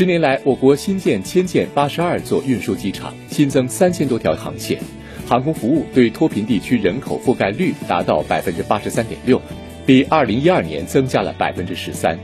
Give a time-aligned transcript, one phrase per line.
[0.00, 4.80] 十年来我国新建迁建八十二座运输机场新增三千多条航线。
[5.28, 9.38] 航空服务对脱贫地区人口覆盖率达到百分之八十三点六
[9.84, 12.18] 比二零一二年增加了百分之十三。